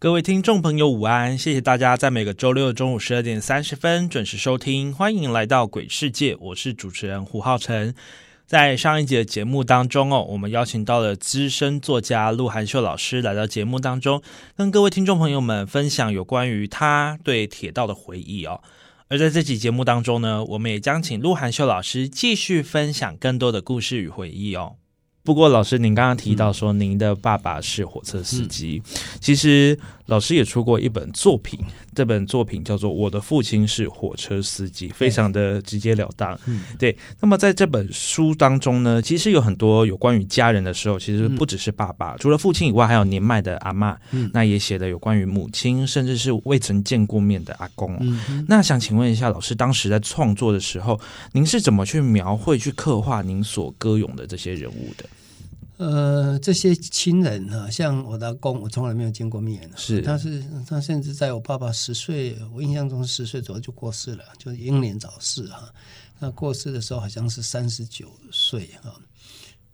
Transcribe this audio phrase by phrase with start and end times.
[0.00, 1.36] 各位听众朋友，午安！
[1.36, 7.94] 谢谢大家在每个周六中午十二点三十分准时收听，欢迎来到鬼世界，我是主持人胡浩辰。
[8.46, 14.22] 在上一节的节目当中哦，我们邀请到了资深作家陆涵秀老师来到节目当中，
[14.56, 18.62] 跟各位听众朋友们分享有关于他对铁道的回忆哦。
[19.08, 24.76] 而在这期节目当中呢，我们也将请陆涵秀老师继续分享更多的故事与回忆哦。
[25.22, 28.82] 不过，老师，您刚刚提到说您的爸爸是火车司机，
[29.20, 31.60] 其实老师也出过一本作品，
[31.94, 36.36] 这本作品叫做《我的父亲是火车司机》，非常的直截了当。
[36.78, 43.96] 对，那么在这本书当中呢，其实有很多有关于家人的时候，其实不只是爸爸，除了父亲以外，还有年迈的阿妈，
[44.32, 47.96] 那也写的有关于母亲，甚至是未曾见过面的阿公。
[48.48, 50.98] 那想请问一下老师，当时在创作的时候，
[51.32, 55.04] 您是怎么去描绘、去刻画您所歌咏的这些人物的？
[55.80, 59.66] 呃，这些亲人啊，像我的阿公，我从来没有见过面。
[59.76, 65.72] 是，他是他甚至在我爸爸十岁，我印象中十岁左右就过世了，就是英年早逝哈。
[66.18, 68.94] 那过世的时候好像是三十九岁哈，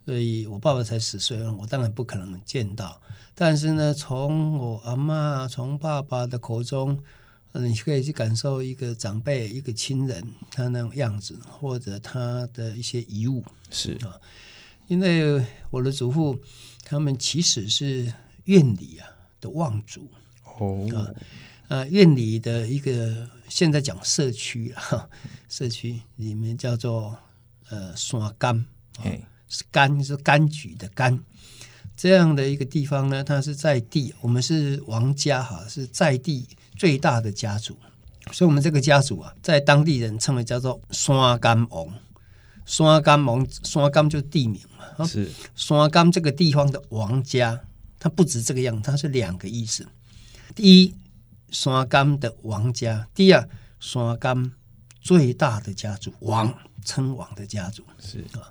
[0.04, 3.02] 所以我爸爸才十岁，我当然不可能见到。
[3.34, 6.96] 但是呢，从我阿妈、从爸爸的口中，
[7.52, 14.14] 你可以去感受一个长辈、一个亲人他那种样子，或者他的一些遗物，是啊。
[14.86, 16.38] 因为我的祖父
[16.84, 18.12] 他们其实是
[18.44, 19.08] 院里啊
[19.40, 20.10] 的望族。
[20.44, 20.86] 哦。
[20.94, 21.10] 啊
[21.68, 25.08] 啊院里的一个现在讲社区啊
[25.48, 27.18] 社区里面叫做
[27.68, 28.64] 呃山柑，
[29.48, 31.18] 是柑是柑橘的柑。
[31.96, 37.76] 这样的一个地方呢，它是在地，我们是王家哈是在地最大的家族，
[38.32, 41.92] 所以我们这个家族啊，在当地人称为叫做山柑王，
[42.66, 45.06] 山甘王山甘就是地名嘛。
[45.06, 47.58] 是山冈这个地方的王家，
[47.98, 49.86] 它不止这个样，它是两个意思。
[50.54, 50.94] 第一，
[51.50, 54.50] 山冈的王家；第二，山冈
[55.00, 56.52] 最大的家族王
[56.84, 58.50] 称王的家族是啊。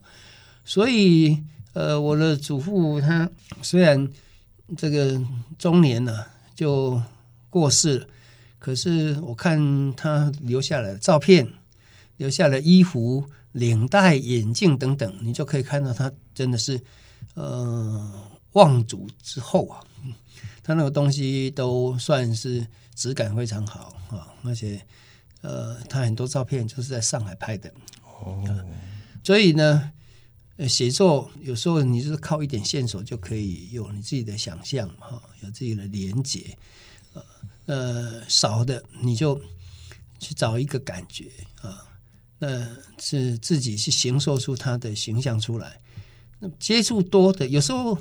[0.63, 1.43] 所以，
[1.73, 3.29] 呃，我的祖父他
[3.61, 4.07] 虽然
[4.77, 5.21] 这个
[5.57, 6.23] 中年呢
[6.55, 7.01] 就
[7.49, 8.07] 过世了，
[8.59, 11.51] 可是我看他留下来的照片，
[12.17, 13.29] 留下了衣服。
[13.55, 16.77] 领带、眼镜等等，你就可以看到他真的是，
[17.35, 19.79] 呃，望族之后啊，
[20.61, 24.85] 他那个东西都算是质感非常好啊，而且，
[25.39, 27.73] 呃，他很多照片就是在上海拍的
[28.03, 28.43] 哦，
[29.23, 29.89] 所以呢，
[30.67, 36.57] 写作有时候你就是靠一点线索就可以有你自己的想象哈，有自己的连结，
[37.13, 37.23] 呃
[37.67, 39.41] 呃，少的你就
[40.19, 41.94] 去找一个感觉啊。
[42.39, 42.67] 那
[42.99, 45.79] 是自己去形塑出他的形象出来。
[46.39, 47.97] 那接触多的，有时候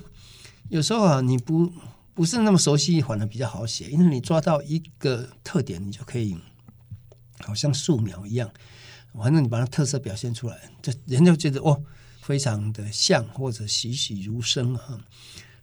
[0.68, 1.72] 有时候啊，你不
[2.14, 6.36] 不是那么熟悉，反而比较好写，因为你抓到一个特点，你就可以
[7.40, 8.50] 好像素描一样，
[9.14, 11.82] 反正你把它特色表现出来，这人就觉得哦，
[12.20, 15.00] 非常的像或者栩栩如生啊。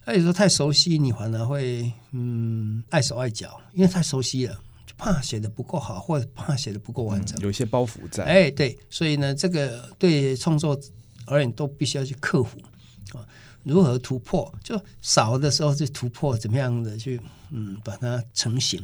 [0.05, 4.59] 那有时候太熟悉，你反而会嗯碍手碍脚，因为太熟悉了。
[5.03, 8.23] 怕写的不够好，或者怕写的不够完整，有一些包袱在。
[8.23, 10.79] 哎，对，所以呢，这个对创作
[11.25, 12.59] 而言都必须要去克服
[13.17, 13.25] 啊。
[13.63, 14.53] 如何突破？
[14.63, 17.19] 就少的时候就突破，怎么样的去
[17.49, 18.79] 嗯把它成型；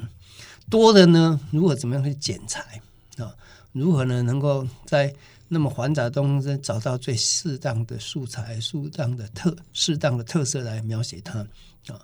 [0.72, 2.82] 多的呢，如何怎么样去剪裁
[3.18, 3.32] 啊？
[3.72, 5.14] 如何呢能够在
[5.48, 11.42] 那么繁杂中找到最适当的素材、适当的特、适当的特色来描写它
[11.90, 12.02] 啊？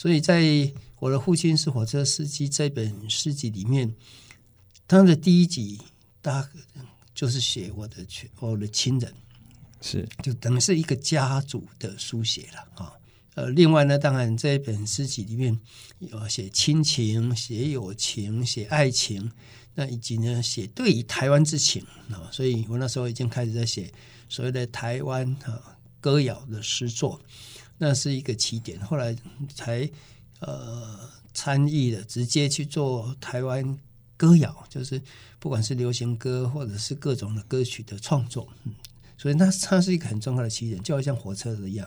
[0.00, 3.94] 所以在我的父亲是火车司机这本诗集里面，
[4.88, 5.78] 他的第一集
[6.22, 6.48] 大
[7.14, 9.12] 就是写我的亲我的亲人，
[9.82, 12.94] 是就等于是一个家族的书写了啊。
[13.34, 15.60] 呃，另外呢，当然这一本诗集里面
[15.98, 19.30] 有写亲情、写友情、写爱情，
[19.74, 22.24] 那以及呢写对于台湾之情啊。
[22.32, 23.92] 所以我那时候已经开始在写
[24.30, 27.20] 所谓的台湾啊歌谣的诗作，
[27.80, 28.78] 那是一个起点。
[28.86, 29.16] 后来
[29.56, 29.90] 才。
[30.42, 30.98] 呃，
[31.34, 33.78] 参与了直接去做台湾
[34.16, 34.98] 歌谣，就是
[35.38, 38.48] 不管是流行歌或者是各种的歌曲的创作，
[39.20, 41.86] 所以那它是一个很重要的起点，就好像火车一样。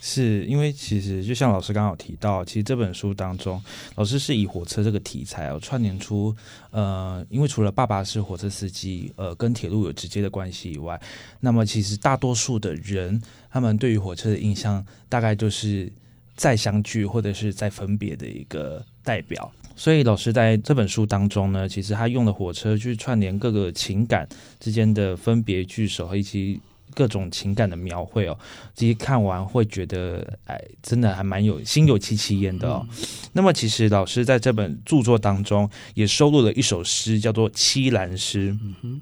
[0.00, 3.60] 是因为其实就像老师刚好提到，其实这本书当中，
[3.96, 6.32] 老师是以火车这个题材哦串联出
[6.70, 11.00] 呃，因为除了爸爸是火车司机，呃，跟铁路有直接的关系以外，
[11.40, 13.20] 那么其实大多数的人
[13.50, 15.92] 他们对于火车的印象，大概就是
[16.36, 19.52] 再相聚或者是再分别的一个代表。
[19.82, 24.28] 所以老师在这本书当中呢，其实他用了火车去串联各个情感
[24.60, 26.60] 之间的分别句首和以及
[26.94, 28.38] 各种情感的描绘哦。
[28.76, 32.86] 其实看完会觉得，哎，真的还蛮有心有戚戚焉的哦。
[33.32, 38.52] 那么其实老师在这本著作当中也收录了一首诗，叫做《七兰诗》。
[38.62, 39.00] 嗯哼。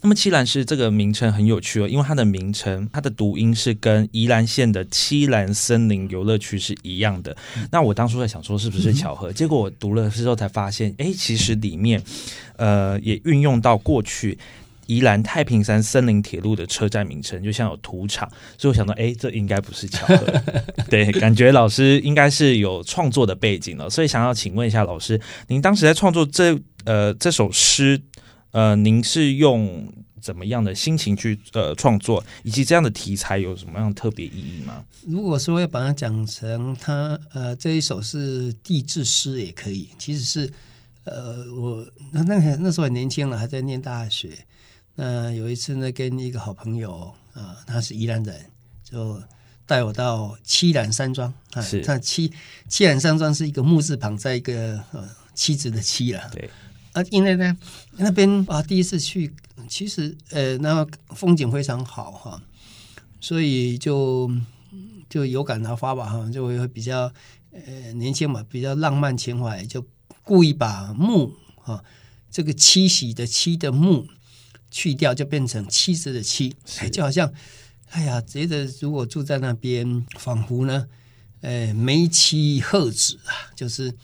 [0.00, 7.36] 那么七兰是这个名称很有趣哦，因为它的名称，它的读音是跟宜兰县的七兰森林游乐区是一样的。
[7.72, 12.00] 那我当初在想说是不是巧合，结果我读了之后才发现，哎，其实里面，
[12.56, 14.38] 呃，也运用到过去
[14.86, 20.42] 宜兰太平山森林铁路的车站名称，就像有土场，所以我想到，哎，这应该不是巧合。
[20.88, 28.00] 对，感觉老师应该是有创作的背景了，所以想要请问一下老师，您当时在创作这呃这首诗。
[28.52, 34.84] 呃，您是用怎么样的心情去呃创作，以及这样的题材有什么样特别意义吗？
[35.06, 40.52] 如果说要把它讲成它呃这一首是地质诗也可以，其实是
[41.04, 44.30] 呃我那那那时候很年轻了，还在念大学。
[44.96, 48.34] 那有一次呢，跟一个好朋友啊，他是宜兰人，
[48.82, 49.22] 就
[49.66, 52.32] 带我到七兰山庄啊，那七
[52.68, 56.50] 七兰山庄是一个木字旁，在一个呃妻子的妻了，对。
[56.98, 57.56] 啊，因为呢，
[57.92, 59.32] 那边啊，第一次去，
[59.68, 62.42] 其实呃，那风景非常好哈，
[63.20, 64.28] 所以就
[65.08, 67.12] 就有感而发吧哈，就会比较
[67.52, 69.86] 呃年轻嘛，比较浪漫情怀，就
[70.24, 71.84] 故意把木哈
[72.32, 74.08] 这个七喜的七的木
[74.68, 76.56] 去掉，就变成妻子的妻，
[76.90, 77.32] 就好像
[77.90, 80.88] 哎呀，觉得如果住在那边，仿佛呢，
[81.42, 83.94] 呃，梅妻鹤子啊，就是。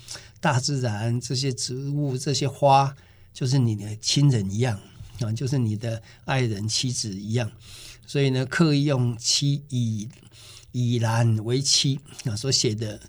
[0.44, 2.94] 大自然这些植物、这些花，
[3.32, 4.78] 就是你的亲人一样
[5.20, 7.50] 啊，就是你的爱人、妻子一样。
[8.06, 10.06] 所以呢，刻意用妻以
[10.72, 13.00] 以兰为妻啊，所写的。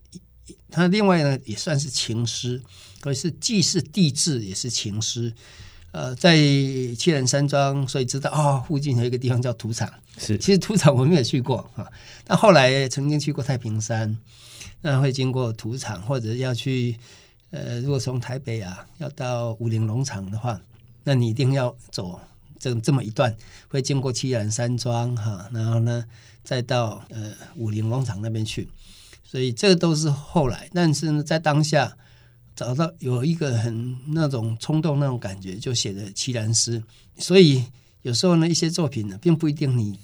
[0.71, 2.63] 他另外呢，也算是情诗，
[3.01, 5.33] 可是既是地质，也是情诗。
[5.91, 6.37] 呃，在
[6.97, 9.93] 七人山庄，所以知道啊，附近有一个地方叫土场。
[10.17, 11.85] 是，其实土场我没有去过啊，
[12.23, 14.17] 但后来曾经去过太平山，
[14.79, 16.97] 那会经过土场，或者要去。
[17.55, 20.59] 呃，如果从台北啊要到武陵农场的话，
[21.05, 22.19] 那你一定要走
[22.59, 23.33] 这这么一段，
[23.69, 26.03] 会经过七兰山庄哈，然后呢
[26.43, 28.67] 再到呃武陵农场那边去，
[29.23, 31.95] 所以这都是后来，但是呢在当下
[32.57, 36.83] 找到有一个很那种冲动那种感觉，就写的七兰诗，
[37.17, 37.63] 所以
[38.01, 39.97] 有时候呢一些作品呢并不一定你。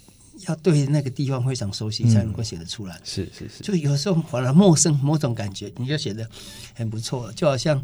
[0.48, 3.00] 要对那个地方非常熟悉，才能够写得出来。
[3.04, 6.28] 是是是，就有时候反而陌生，某种感觉，你就写的
[6.74, 7.32] 很不错。
[7.32, 7.82] 就好像，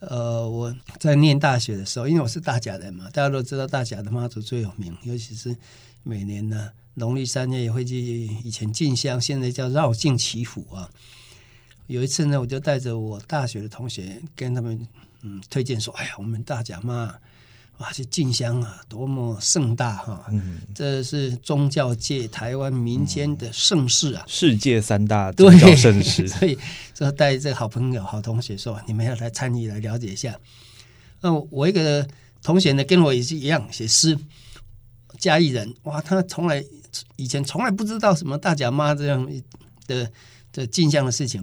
[0.00, 5.56] 呃，我在念大学的时候，因为我是大甲人嘛，大家都知道大甲的妈祖最有名，尤其是
[6.02, 10.88] 每年呢农历三月也会去以前进香，现在叫绕境祈福啊。
[11.86, 14.86] 有一次呢，我就带着我大学的同学跟他们
[15.22, 17.14] 嗯推荐说：“哎呀，我们大甲妈。”
[17.80, 20.26] 哇，这进香啊，多么盛大哈！
[20.30, 26.28] 嗯，这是宗教界台湾民间的盛事啊，世界三大宗教盛事。
[26.28, 26.58] 所以，
[26.92, 30.38] 就带这个好朋友、好同学说，你们要来参与，来了解一下。
[31.22, 32.06] 那我一个
[32.42, 34.14] 同学呢，跟我也是一样写诗，
[35.18, 35.74] 嘉义人。
[35.84, 36.62] 哇，他从来
[37.16, 39.26] 以前从来不知道什么大甲妈这样
[39.86, 40.10] 的
[40.52, 41.42] 的进香的事情，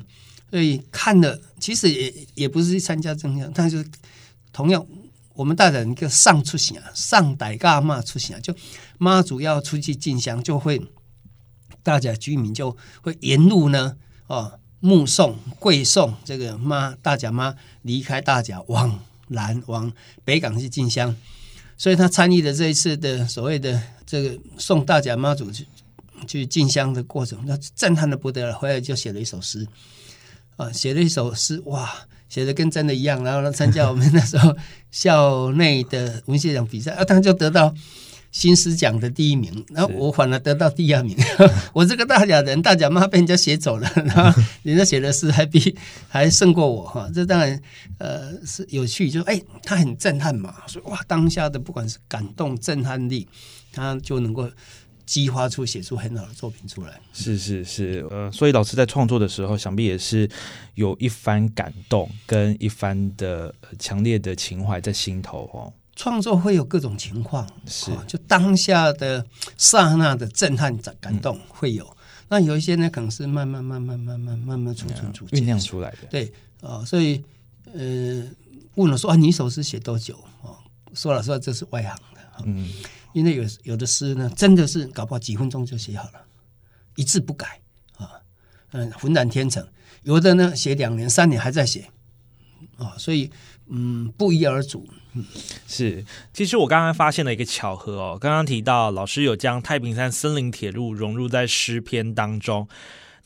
[0.51, 3.83] 所以看了，其实也也不是去参加正香，但是
[4.53, 4.85] 同样。
[5.37, 8.55] 我们大人一个上出行啊，上代噶妈出行啊，就
[8.97, 10.81] 妈祖要出去进香，就会
[11.83, 19.93] 大家居民就会沿路呢，哦，目送、跪送这个妈大甲妈离开大甲，往南往
[20.25, 21.15] 北港去进香。
[21.77, 25.67] 所以他参与的这一次的所谓的这个送大甲妈祖去
[26.25, 28.57] 去进香的过程，那震撼的不得了。
[28.57, 29.67] 回来就写了一首诗，
[30.55, 31.93] 啊，写了一首诗，哇！
[32.29, 34.55] 写的跟真的一样，然后呢，参加我们那时候
[34.91, 37.73] 校内的文学奖比赛，啊，他就得到
[38.31, 41.17] 新诗奖的第一名，然后我反而得到第二名。
[41.73, 45.75] 我这个大甲人，大甲妈被人家写走了，然后人家写的诗还比
[46.07, 47.59] 还胜过我哈，这当然
[47.97, 53.27] 呃是有趣，就哎，他很震撼嘛，说哇，当下的不管是感动、震撼力，
[53.71, 54.49] 他就能够。
[55.07, 60.29] 激发出写出很好的作品出来，是是是，呃，所以老师在创作的时候，想必也是
[60.75, 65.73] 有一番感动跟一番的强烈的情怀在心头哦。
[65.95, 69.25] 创作会有各种情况，是就当下的
[69.57, 71.89] 刹那的震撼、感动会有，
[72.27, 75.97] 那有一些呢，可能是慢慢、慢慢、慢慢、慢慢储存、储酝酿出来的。
[76.09, 77.23] 对，哦，所以
[77.73, 78.23] 呃，
[78.75, 80.15] 问了说你一首诗写多久？
[80.41, 80.57] 哦，
[80.93, 82.69] 说了说这是外行的，嗯。
[83.17, 86.21] 因为有有的诗呢，真的是搞不好几分钟就写好了，
[86.95, 87.59] 一字不改
[87.97, 88.21] 啊，
[88.73, 89.67] 嗯，浑然天成。
[90.03, 91.89] 有的呢，写两年、三年还在写
[92.77, 93.31] 啊，所以
[93.69, 94.87] 嗯，不一而足。
[95.67, 102.67] 是，其实我刚刚发现了一个巧合哦，刚刚提到老师有将太平山森林铁路融入在诗篇当中。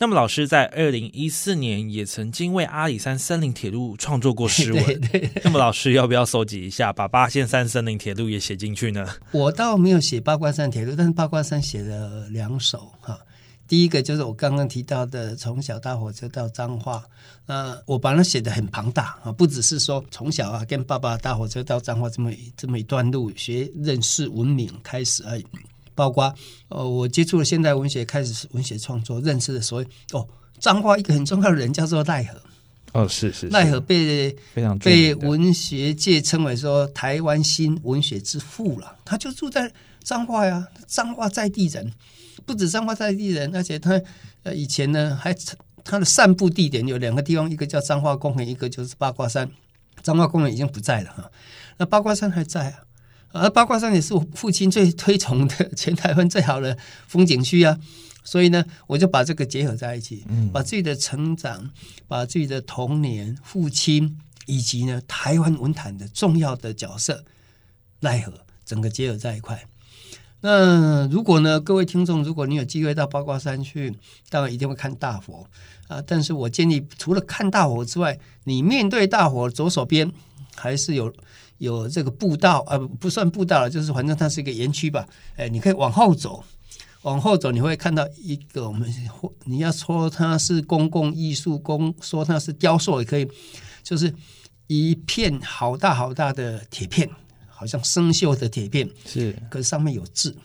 [0.02, 4.84] 那么，老师在二零一四年也曾经为阿里山森林铁路创作过 诗文。
[4.84, 9.08] 对对，那么，老师要不要搜集一下，把八仙山森林铁路也写进去呢？
[9.30, 13.16] 我倒没有写八卦山铁路，但是八卦山写了两首哈。
[13.68, 17.04] 第一个就是我刚刚提到的，从小搭火车到彰化，
[17.46, 25.46] 那我把它写的很庞大啊，不只是说从小啊跟爸爸搭火车到彰化这么这么一段路学认识文明开始而已，
[25.96, 26.34] 包括
[26.70, 30.28] 呃我接触了现代文学，开始文学创作，认识的所谓哦
[30.60, 32.42] 彰化一个很重要的人叫做奈何，
[32.94, 38.96] 哦，是是奈何被非常被文学界称为说台湾新文学之父了。
[39.04, 39.72] 他就住在
[40.04, 41.92] 彰化呀，彰化在地人，
[42.46, 44.00] 不止彰化在地人，而且他
[44.44, 45.36] 呃以前呢还
[45.84, 49.50] 他的散步地点有两个地方，一个叫彰化公园，一个就是八卦山。
[50.04, 51.32] 彰化公园已经不在了哈，
[51.78, 52.80] 那八卦山还在啊。
[53.32, 57.78] 而八卦山也是我父亲最推崇的全台湾最好的风景区啊，
[58.24, 61.72] 所以呢，我就把这个结合在一起，把自己的成长，
[62.08, 67.24] 把自己的童年、父亲以及呢台湾文坛的重要的角色
[68.02, 68.34] 奈何，
[68.66, 69.66] 整个结合在一块。
[70.44, 73.96] 那如果呢，各位听众，如果你有机会到八卦山去，
[74.28, 75.48] 当然一定会看大佛
[75.88, 76.02] 啊。
[76.06, 80.12] 但是我建议，除了看大佛之外，你面对大佛左手边
[80.56, 81.14] 还是有
[81.58, 85.08] 有这个步道啊，不算步道了，就是反正它是一个园区吧。
[85.36, 86.44] 哎，你可以往后走，
[87.04, 93.28] 往后走你会看到一个我们或你要说它是公共艺术公，说它是雕塑也可以，
[93.84, 94.14] 就是
[94.68, 97.10] 一片好大好大的铁片，
[97.48, 99.36] 好像生锈的铁片，是。
[99.50, 100.36] 可是上面有字，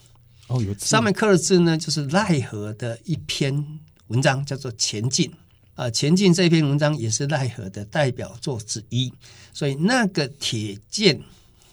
[0.49, 0.87] 哦，有字。
[0.87, 5.31] 上面刻的字呢，就是奈何的一篇文章，叫做《前进》
[5.77, 9.13] 啊，《前进》这篇文章也是奈何的代表作之一。
[9.53, 11.17] 所以那个铁剑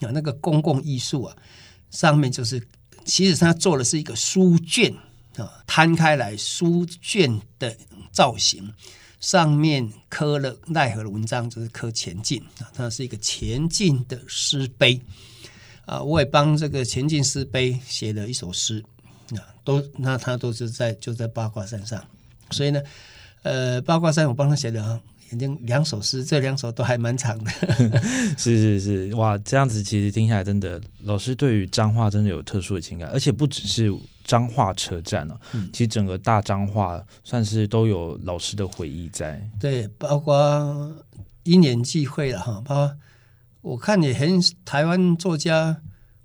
[0.00, 1.36] 啊，那个公共艺术啊，
[1.90, 2.64] 上面就是
[3.04, 4.94] 其实他做的是一个书卷
[5.36, 7.76] 啊，摊开来书卷的
[8.12, 8.72] 造型，
[9.18, 15.00] 上面刻了奈何的文章，就是刻前进啊，它是一个前进的诗碑。
[15.86, 18.82] 啊，我也帮这个前进诗碑写了一首诗，
[19.32, 22.02] 啊，都那他都是在就在八卦山上，
[22.52, 22.80] 所以呢，
[23.44, 27.50] 呃，八卦山我帮他写了已经两首诗，这两首都还蛮长的。
[28.38, 33.92] 是是是，哇，这样子其实听下来，真的老师对于彰化真的有特殊的情感，而且不只是
[34.24, 35.36] 彰化车站哦，
[35.72, 39.46] 其实整个大彰化算是都有老师的回忆在。
[39.60, 40.90] 对，包括
[41.42, 42.96] 一年聚会了哈，包括
[43.60, 45.76] 我看也很台湾作家，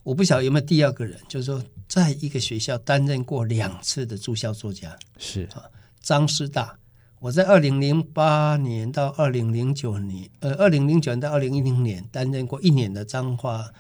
[0.04, 5.64] 我不晓得有没有第二个人，就是说在一个学校担任过两次的驻校作家，是啊
[6.02, 6.79] 张师大。
[7.20, 13.74] 我在二零零八年到二零零九年，呃，二零零九年到二零一零年担任过一年的彰化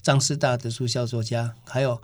[0.00, 2.00] 张师大的驻校作家，还有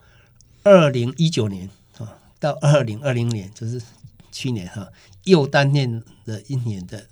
[0.65, 3.81] 二零一九年啊到二零二零年，就是
[4.33, 4.89] 去年哈，
[5.23, 7.07] 又担任了一年的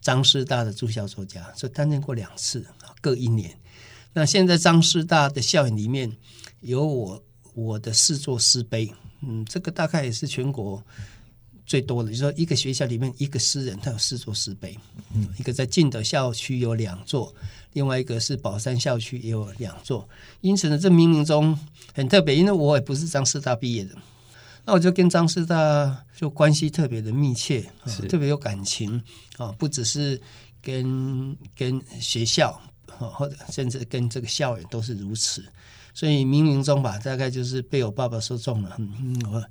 [0.00, 2.66] 张师大的驻校作家，所以担任过两次，
[3.02, 3.58] 各一年。
[4.14, 6.16] 那现在张师大的校园里面
[6.60, 7.22] 有我
[7.52, 10.82] 我的四座诗碑，嗯，这个大概也是全国
[11.66, 14.78] 最多的，就是说一个学校里面一个诗人他有四座石碑，
[15.12, 17.34] 嗯，一个在进德校区有两座，
[17.72, 20.08] 另外一个是宝山校区也有两座，
[20.40, 21.58] 因此呢，这冥冥中
[21.92, 23.96] 很特别，因为我也不是张师大毕业的。
[24.64, 29.02] 那我就跟张师大就关系特别的密切，啊特别有感情
[29.36, 30.20] 啊，不只是
[30.62, 32.60] 跟跟学校
[32.98, 35.44] 啊，或者甚至跟这个校园都是如此。
[35.96, 38.76] 所以冥冥中吧，大概就是被我爸爸说中了。
[39.32, 39.42] 我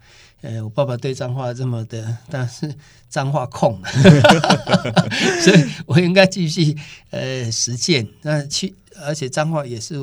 [0.42, 2.72] 呃，我爸爸对脏话这么的，但是
[3.10, 3.82] 脏话控，
[5.42, 6.78] 所以我应该继续
[7.10, 8.08] 呃实践。
[8.22, 9.98] 那去，而且脏话也是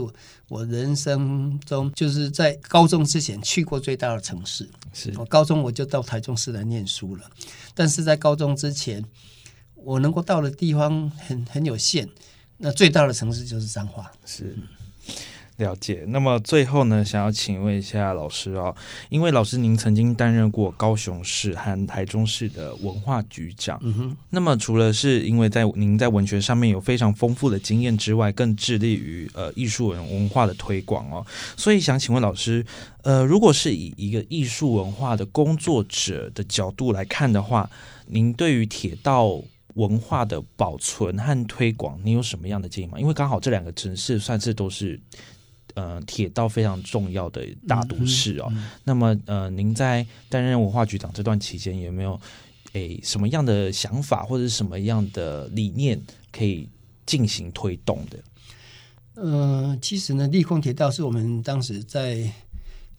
[0.48, 4.68] 我人生中就是在高中之前去过最大的城市。
[4.92, 7.30] 是我高中我就到台中市来念书了，
[7.72, 9.04] 但是在高中之前，
[9.76, 12.08] 我能够到的地方很很有限。
[12.58, 14.10] 那最大的城市就是彰化。
[14.26, 14.58] 是。
[15.58, 16.04] 了解。
[16.08, 18.74] 那么最后呢，想要请问一下老师哦，
[19.10, 31.24] 因为老师您曾经担任过高雄市和台中市的文化局长，嗯哼，那么除了是因为在您在文学上面有非常丰富的经验之外，更致力于呃艺术文文化的推广哦，
[31.56, 32.64] 所以想请问老师，
[33.02, 37.68] 呃，如果是以一个艺术文化的工作者的角度来看的话，
[38.06, 39.40] 您对于铁道
[39.74, 42.98] 文化的保存和推广，你有什么样的建议吗？
[42.98, 45.00] 因为刚好这两个城市算是都是
[45.74, 48.52] 呃铁道非常重要的大都市哦。
[48.84, 52.20] 那么呃，您在担任文化局长这段期间，有没有
[52.72, 56.00] 诶什么样的想法或者是什么样的理念
[56.30, 56.68] 可以
[57.04, 58.18] 进行推动的？
[59.14, 62.32] 呃，其实呢，立空铁道是我们当时在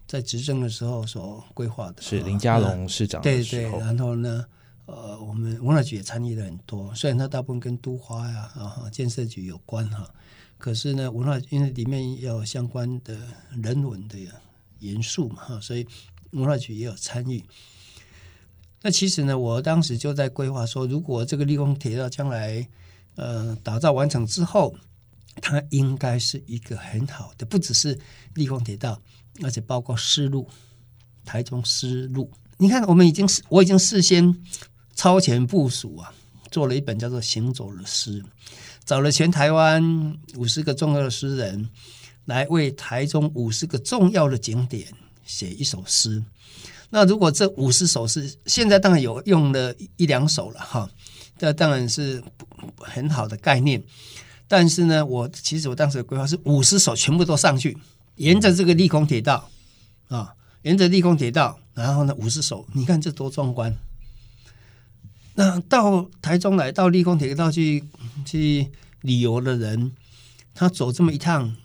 [0.06, 4.46] 在执政的时候所规划的，啊是林佳龙市长对对，然后呢，
[4.86, 10.08] 呃，我们文化局也参与了很多，虽然它大部分跟都花呀啊建设局有关哈，
[10.64, 13.18] 可是呢，文化因为里面有相关的
[13.62, 14.18] 人文的
[14.80, 15.86] 元素嘛哈，所以
[16.32, 17.44] 文化局也有参与。
[18.82, 22.66] 那其实呢，我当时就在规划说，如果这个立功铁道将来
[23.16, 24.74] 呃打造完成之后，
[25.42, 28.00] 它应该是一个很好的，不只是
[28.36, 29.02] 立功铁道，
[29.44, 30.48] 而且包括丝路、
[31.26, 32.32] 台中丝路。
[32.56, 34.34] 你看，我们已经是我已经事先
[34.96, 36.14] 超前部署啊，
[36.50, 38.22] 做了一本叫做《行走的诗》，
[38.86, 41.70] 找了全台湾五十个重要的诗人
[42.26, 44.88] 来为台中五十个重要的景点
[45.26, 46.24] 写一首诗。
[46.90, 50.90] 那如果这五十首诗，现在当然有用了一两首了哈，
[51.38, 52.24] 这当然是
[52.78, 53.82] 很好的概念。
[54.48, 57.76] 但是呢，我其实我当时的规划是五十首全部都上去，
[58.18, 59.50] 沿着这个立空铁道
[60.10, 63.76] 啊，沿着立空铁道，然后呢五十首，你看这多壮观！
[65.36, 67.84] 那到台中来，到立空铁道去
[68.26, 68.70] 去
[69.02, 69.92] 旅游的人，
[70.54, 71.56] 他走这么一趟，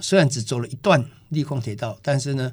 [0.00, 2.52] 虽然只走了一段立空铁道，但是呢，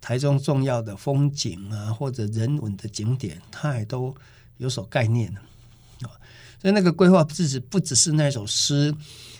[0.00, 4.14] 台中重要的风景啊，或者人文的景点，他也都
[4.58, 5.40] 有所概念了
[6.02, 6.12] 啊。
[6.60, 8.94] 所以那个规划不只不只是那首诗，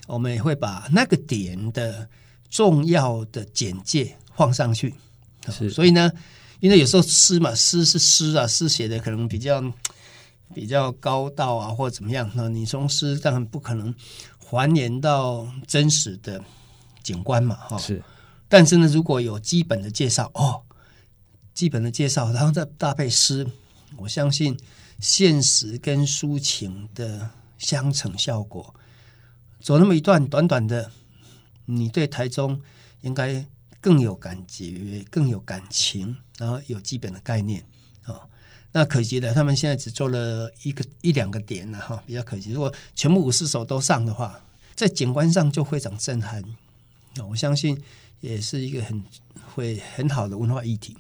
[0.07, 2.09] 我们也会把那个点的
[2.49, 4.95] 重要的简介放上去。
[5.51, 6.11] 是所以呢，
[6.61, 9.61] 因为有时候诗嘛，诗是诗啊，诗写的可能比较
[10.55, 12.31] 比较高道啊，或者怎么样。
[12.35, 13.95] 那你从诗当然不可能
[14.39, 16.43] 还原到真实的
[17.03, 17.79] 景观嘛，哈。
[17.79, 18.03] 是
[18.49, 20.63] 但是呢，如果有基本的介绍哦，
[21.53, 23.47] 基本的介绍，然后再搭配诗，
[23.97, 24.59] 我相信
[25.01, 28.75] 现实跟抒情的相乘效果，
[29.61, 30.91] 走那么一段短短的，
[31.67, 32.59] 你对台中
[33.03, 33.45] 应该
[33.83, 37.63] 更有感觉，更有感情，然后有基本的概念。
[38.79, 42.53] 那可惜了，他们现在只做了一个一两个点了哈，比较可惜。
[42.53, 44.41] 如果全部五十首都上的话，
[44.77, 46.41] 在景观上就非常震撼。
[47.17, 47.77] 那我相信
[48.21, 49.03] 也是一个很
[49.53, 50.97] 会很好的文化议题。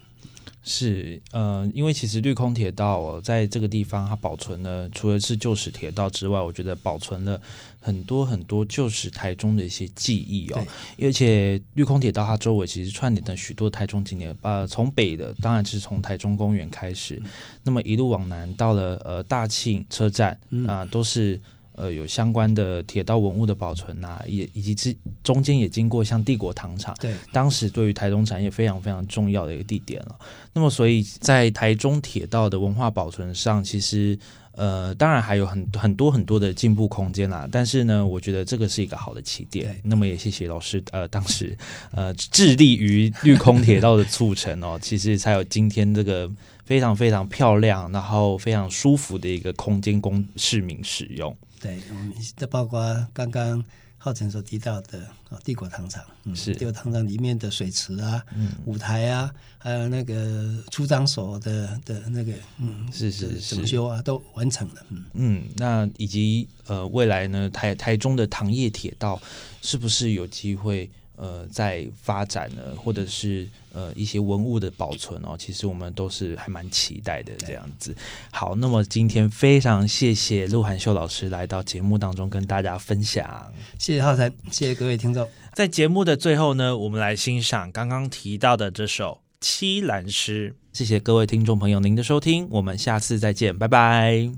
[0.63, 7.41] 是，呃，因为其实绿空铁道、哦、在这个地方，它保存了除了是旧时铁道之外，我觉得保存了
[7.81, 10.67] 很多很多旧时台中的一些记忆哦。
[11.01, 17.23] 而且绿空铁道它周围其实串联了许多台中景点，呃，从北的当然是从台中公园开始，
[17.63, 21.41] 那么一路往南到了呃大庆车站啊、都是。
[21.79, 30.19] 呃，有相关的铁道文物的保存呐、也以及之中间也经过像帝国糖厂，对，当时对于台中产业非常非常重要的一个地点了。
[30.53, 34.19] 那么，所以在台中铁道的文化保存上，其实
[34.53, 37.49] 呃，当然还有很很多很多的进步空间啦。
[37.51, 39.81] 但是呢，我觉得这个是一个好的起点。
[39.85, 41.57] 那么也谢谢老师，呃，当时
[41.93, 46.29] 呃致力于绿空铁道的促成哦，其实才有今天这个
[46.65, 51.37] 非常非常漂亮，然后非常舒服的一个空间供市民使用。
[51.61, 53.65] 对，我们这包括刚刚
[53.97, 56.55] 浩辰所提到的啊，帝国糖厂，嗯，是。
[56.55, 58.53] 帝国糖厂里面的水池啊、嗯。
[58.65, 63.57] 舞台啊，还有那个出张所的的那个嗯，是是是。
[63.57, 64.87] 整修啊，都完成了。
[64.91, 69.21] 嗯，嗯，那以及呃，未来呢，台台中的糖业铁道
[69.63, 70.89] 是不是有机会
[71.19, 75.37] 呃在发展呢，或者是呃一些文物的保存哦？
[75.39, 77.95] 其实我们都是还蛮期待的这样子。
[78.31, 83.53] 好，那么今天非常谢谢陆涵秀老师来到节目当中跟大家分享。
[83.79, 85.29] 谢谢浩才，谢谢各位听众。
[85.53, 90.51] 在节目的最后呢，我们来欣赏刚刚提到的这首《七兰诗》。
[90.79, 94.31] 谢谢各位听众朋友您的收听，我们下次再见，拜拜。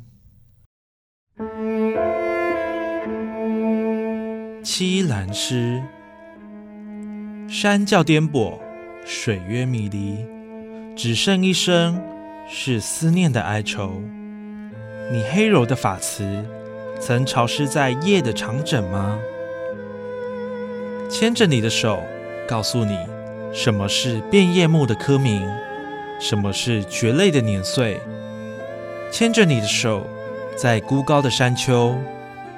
[4.63, 5.83] 七兰诗，
[7.53, 8.57] 山叫颠簸，
[9.05, 10.25] 水曰迷离，
[10.95, 12.01] 只剩一声
[12.49, 14.01] 是思念的哀愁。
[15.11, 16.45] 你黑柔的发丝，
[17.01, 19.19] 曾潮湿在夜的长枕吗？
[21.11, 22.01] 牵着你的手，
[22.47, 22.97] 告诉你
[23.53, 25.45] 什么是变叶木的科名，
[26.21, 28.01] 什么是蕨类的年岁。
[29.11, 30.07] 牵着你的手，
[30.55, 31.99] 在孤高的山丘、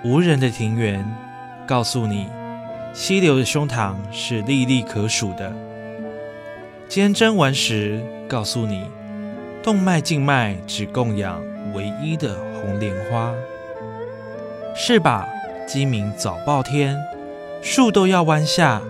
[0.04, 1.02] 无人的庭园，
[1.66, 2.26] 告诉你
[2.92, 5.50] 溪流的胸膛是历历可数的。
[6.88, 8.84] 坚贞完时，告诉你
[9.62, 13.32] 动脉静脉只供养唯一的红莲花，
[14.76, 15.26] 是吧？
[15.66, 16.98] 鸡鸣早报天，
[17.62, 18.82] 树都要弯下，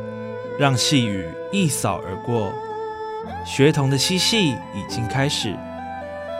[0.58, 2.52] 让细雨一扫而过。
[3.46, 5.54] 学童的嬉戏已经开始。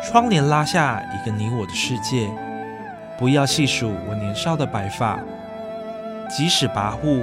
[0.05, 2.29] 窗帘拉下一个你我的世界，
[3.17, 5.21] 不要细数我年少的白发。
[6.29, 7.23] 即使跋扈，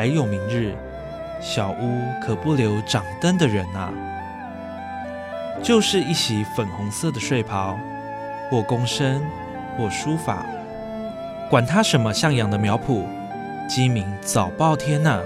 [0.00, 0.74] 还有明日。
[1.42, 3.92] 小屋可不留掌灯的人啊！
[5.62, 7.78] 就是一袭粉红色的睡袍，
[8.48, 9.20] 或躬身，
[9.76, 10.46] 或书法，
[11.50, 13.02] 管他什么向阳的苗圃，
[13.68, 15.20] 鸡鸣早报天呐！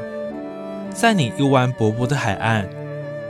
[0.91, 2.67] 在你一湾薄薄的海岸，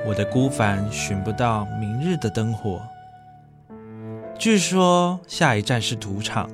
[0.07, 2.81] 我的孤帆寻不到明日的灯火。
[4.39, 6.49] 据说下一站是土场，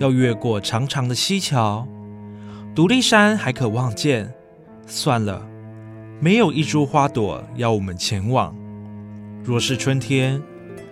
[0.00, 1.86] 要越过长长的溪桥，
[2.74, 4.32] 独立山还可望见。
[4.86, 5.46] 算了，
[6.20, 8.54] 没有一株花朵要我们前往。
[9.42, 10.40] 若是春天，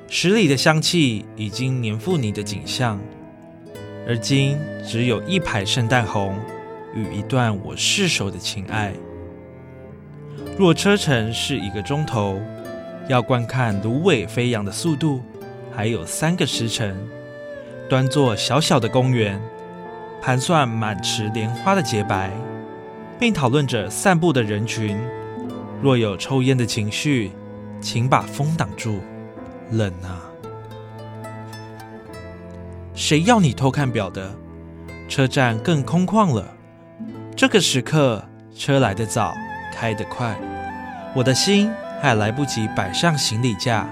[0.09, 3.01] 十里的香气已经粘附你的景象，
[4.07, 6.35] 而今只有一排圣诞红
[6.95, 8.93] 与一段我逝手的情爱。
[10.59, 12.41] 若车程是一个钟头，
[13.09, 15.21] 要观看芦苇飞扬的速度。
[15.71, 16.97] 还有三个时辰，
[17.88, 19.41] 端坐小小的公园，
[20.21, 22.31] 盘算满池莲花的洁白，
[23.19, 24.99] 并讨论着散步的人群。
[25.81, 27.33] 若有抽烟的情绪，
[27.81, 29.01] 请把风挡住，
[29.71, 30.27] 冷啊！
[32.95, 34.35] 谁要你偷看表的？
[35.09, 36.45] 车站更空旷了。
[37.37, 39.33] 这个时刻，车来得早，
[39.73, 40.37] 开得快，
[41.15, 41.71] 我的心
[42.03, 43.89] 还来不及摆上行李架。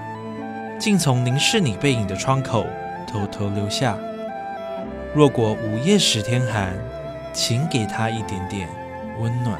[0.77, 2.67] 竟从凝视你背影的窗口
[3.07, 3.97] 偷偷溜下。
[5.17, 6.77] 若果午夜时天寒，
[7.33, 8.69] 请给他一点点
[9.19, 9.59] 温暖。